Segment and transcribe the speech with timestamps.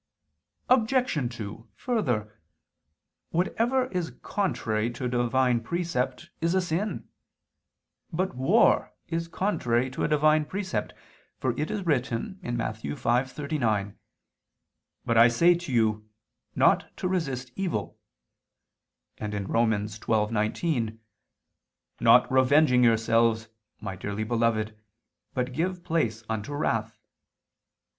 [0.67, 1.35] Obj.
[1.37, 2.39] 2: Further,
[3.29, 7.07] whatever is contrary to a Divine precept is a sin.
[8.11, 10.95] But war is contrary to a Divine precept,
[11.37, 12.77] for it is written (Matt.
[12.77, 13.95] 5:39):
[15.05, 16.09] "But I say to you
[16.55, 17.99] not to resist evil";
[19.19, 19.69] and (Rom.
[19.69, 20.97] 12:19):
[21.99, 23.49] "Not revenging yourselves,
[23.79, 24.75] my dearly beloved,
[25.35, 26.97] but give place unto wrath."